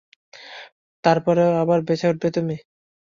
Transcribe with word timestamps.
তারপরেই 1.03 1.51
আবার 1.61 1.79
বেঁচে 1.87 2.05
উঠবে 2.11 2.27
তুমি। 2.31 2.55